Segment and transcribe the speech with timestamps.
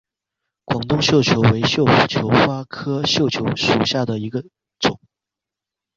[0.65, 4.43] 广东绣球为绣球花科绣球属下的一个
[4.79, 4.99] 种。